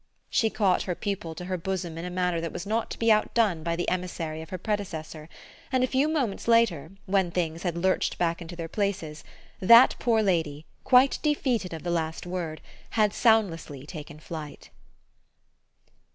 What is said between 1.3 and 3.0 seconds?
to her bosom in a manner that was not to